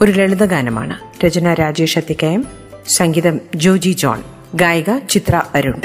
[0.00, 1.26] ഒരു ലളിതഗാനമാണ്.
[1.26, 2.46] രചന രാജേഷ് അത്തിക്കയം
[2.88, 4.22] സംഗീതം ജോജി ജോൺ
[4.54, 5.80] ഗായിക ചിത്ര അരുൺ.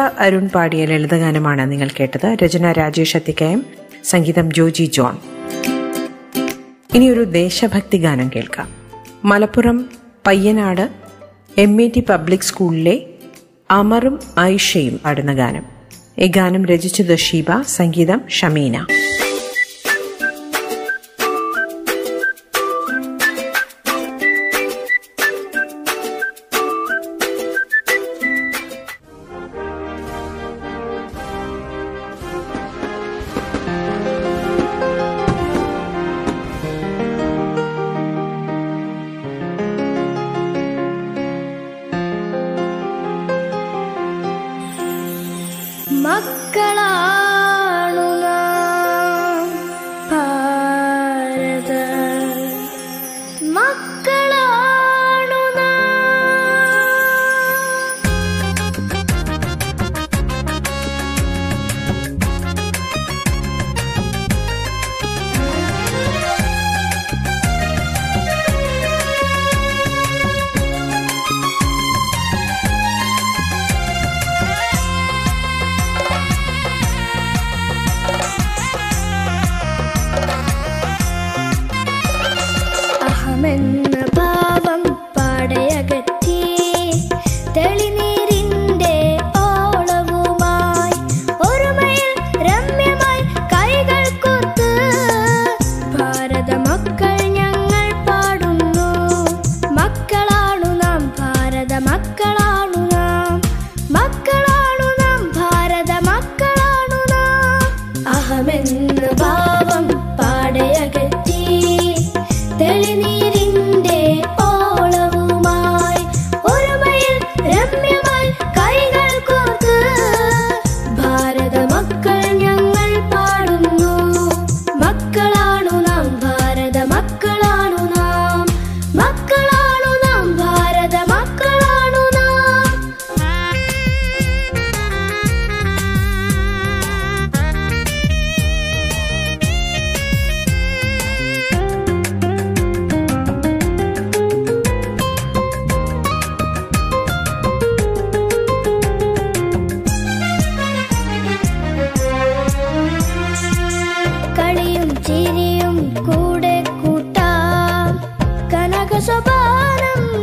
[0.00, 2.36] അരുൺ പാടിയ ലളിതഗാനമാണ് നിങ്ങൾ കേട്ടത്.
[2.44, 3.66] രചന രാജേഷ് അത്തിക്കയം
[4.04, 5.16] സംഗീതം ജോജി ജോൺ.
[6.94, 8.68] ഇനി ഒരു ദേശഭക്തി ഗാനം കേൾക്കാം.
[9.24, 9.90] Malappuram
[10.26, 10.88] Payyanad
[11.58, 13.06] M A T public സ്കൂളിലെ
[13.70, 15.62] അമറും ഐഷയും പാടുന്ന ഗാനം.
[16.18, 18.86] ഈ ഗാനം രചിച്ചത് ഷീബ സംഗീതം ഷമീന.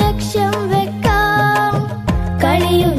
[0.00, 1.74] ലക്ഷ്യം വെക്കാം.
[2.44, 2.96] കളിയും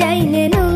[0.00, 0.71] যাইলে no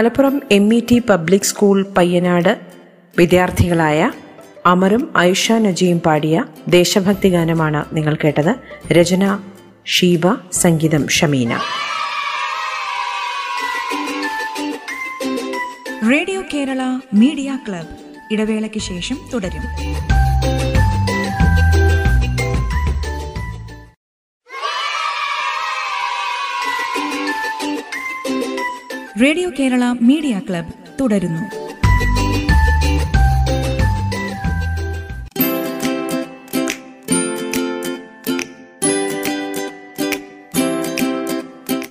[0.00, 2.60] Malappuram M E T public school Payyanad
[3.18, 4.12] വിദ്യാർത്ഥികളായ
[4.66, 8.54] അമറും ഐഷ നജിയും പാടിയ ദേശഭക്തി ഗാനമാണ് നിങ്ങൾ കേട്ടത്.
[8.92, 9.38] രചന
[9.86, 11.52] ഷീബ സംഗീതം Shameena.
[16.10, 16.82] Radio Kerala
[17.14, 17.94] media club
[18.34, 19.66] ഇടവേളയ്ക്ക് ശേഷം തുടരും.
[29.22, 31.42] റേഡിയോ കേരള മീഡിയ ക്ലബ് തുടരുന്നു.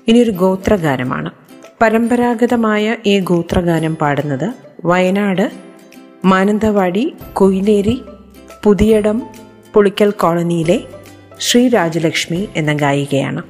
[0.08, 1.32] ഇനിയൊരു ഗോത്രഗാനമാണ്.
[1.82, 4.54] പരമ്പരാഗതമായ ഈ ഗോത്രഗാനം പാടുന്നത്
[4.86, 5.52] വയനാട്
[6.26, 8.02] മാനന്തവാടി കൊയിലേരി
[8.64, 9.22] പുതിയടം
[9.74, 10.80] പുളിക്കൽ കോളനിയിലെ
[11.40, 13.42] ശ്രീ രാജലക്ഷ്മി എന്ന ഗായികയാണ്.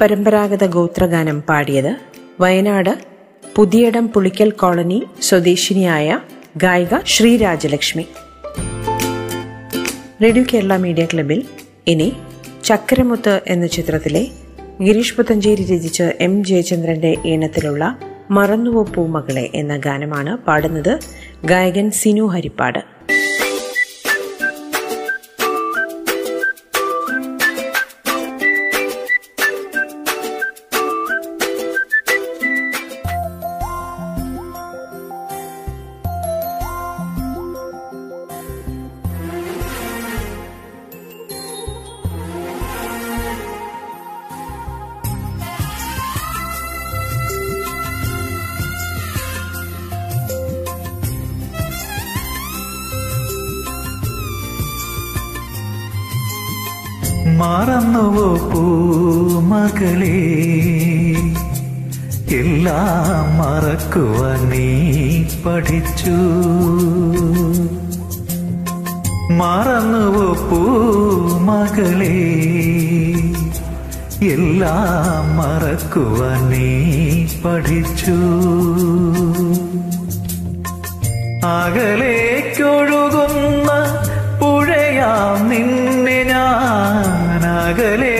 [0.00, 1.96] പരമ്പരാഗത ഗോത്രഗാനം പാടിയത്
[2.40, 2.98] വയനാട്
[3.56, 6.20] പുതിയടം പുളിക്കൽ കോളനി സ്വദേശിനിയായ
[6.56, 8.06] ഗായിക ശ്രീരാജലക്ഷ്മി.
[10.22, 11.44] റേഡിയോ കേരള മീഡിയ ക്ലബിൽ
[11.86, 12.12] ഇനി
[12.64, 14.28] ചക്കരമുത്ത് എന്ന ചിത്രത്തിലെ
[14.82, 17.98] ഗിരീഷ് പുത്തഞ്ചേരി രചിച്ച് എം ജയചന്ദ്രന്റെ ഈണത്തിലുള്ള
[18.30, 20.98] മറന്നുവോ പൂമകളെ എന്ന ഗാനമാണ് പാടുന്നത്
[21.44, 22.97] ഗായകൻ സിനു ഹരിപ്പാട്.
[59.58, 60.16] പൂമകളെ
[62.40, 64.66] എല്ലാം മറക്കുവാൻ നീ
[65.44, 66.16] പഠിച്ചു.
[69.40, 72.18] മറന്നുവോ പൂമകളെ
[74.34, 76.68] എല്ലാം മറക്കുവാൻ നീ
[77.44, 78.16] പഠിച്ചു.
[81.58, 83.68] അകലേക്കൊഴുകുന്ന
[84.40, 88.17] പുഴയാം നിന്നെ ഞാൻ അകലേക്കൊഴുകുന്ന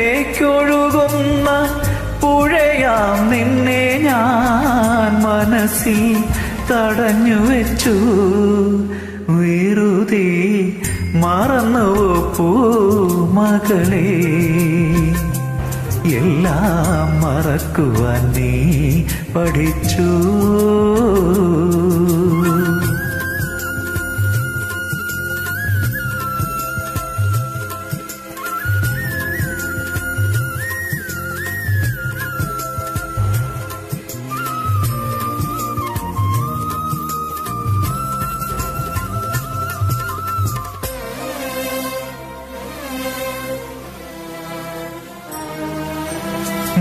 [5.38, 6.24] മനസ്സിൽ
[6.70, 7.94] തടഞ്ഞു വെച്ചു.
[9.28, 10.28] വെറുതെ
[11.14, 14.10] മറന്നുവോ പൂമകളെ
[16.16, 18.54] എല്ലാം മറക്കുവാൻ നീ
[19.36, 20.10] പഠിച്ചു.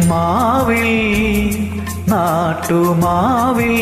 [0.10, 0.92] മാവിൽ
[2.08, 3.78] നാട്ടുമാവിൽ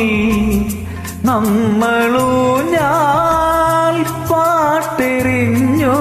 [1.25, 2.29] നമ്മളൂ
[2.75, 3.95] ഞാൻ
[4.29, 5.97] പാട്ടെറിഞ്ഞോ.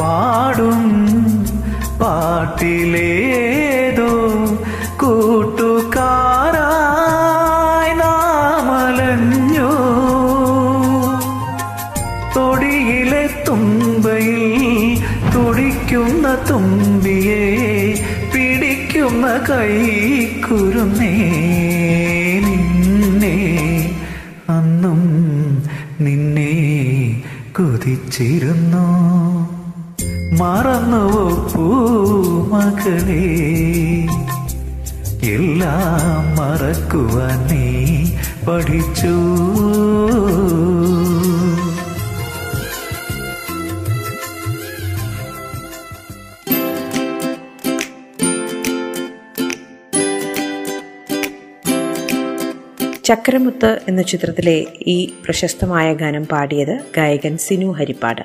[0.00, 0.82] പാടും
[2.00, 3.21] പാട്ടിലേതോ
[24.62, 25.00] അന്നും
[26.00, 26.52] നിന്നെ
[27.58, 28.86] കൊതിച്ചിരുന്നു.
[30.40, 33.26] മറന്നുവോ പൂമകളെ
[35.34, 37.66] എല്ലാം മറക്കുവാൻ നീ
[38.46, 39.14] പഠിച്ചു.
[53.12, 58.20] ചക്രമുത്ത് എന്ന ചിത്രത്തിലെ ഈ പ്രശസ്തമായ ഗാനം പാടിയത് ഗായകൻ സിനു ഹരിപ്പാട്.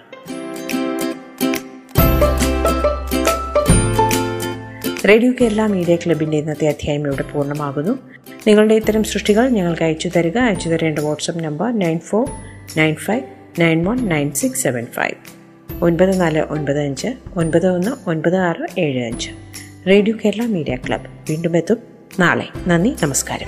[5.08, 8.00] റേഡിയോ കേരള മീഡിയ ക്ലബിന്റെ ഇന്നത്തെ അധ്യായം ഇവിടെ പൂർണമാകുന്നു.
[8.48, 10.38] നിങ്ങളുടെ ഇത്തരം സൃഷ്ടികൾ ഞങ്ങൾക്ക് അയച്ചു തരിക.
[10.38, 12.28] അയച്ചു തരേണ്ട WhatsApp number nine four
[12.78, 13.22] nine five
[13.60, 15.16] nine one nine six seven five.
[15.84, 19.30] ഒൻപത് നാല് ഒൻപത് അഞ്ച് ഒൻപത് ഒന്ന് ഒൻപത് ആറ് ഏഴ് അഞ്ച്.
[19.88, 21.06] Radio Kerala media club.
[21.30, 21.78] വീണ്ടും എത്തും
[22.20, 22.48] നാളെ.
[22.68, 23.48] നന്ദി നമസ്കാരം.